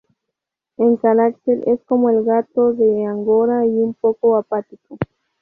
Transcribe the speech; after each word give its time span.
En 0.77 0.97
carácter 0.97 1.61
es 1.67 1.79
como 1.85 2.09
el 2.09 2.23
gato 2.23 2.73
de 2.73 3.05
Angora 3.05 3.67
y 3.67 3.69
un 3.69 3.93
poco 3.93 4.35
apático. 4.35 4.97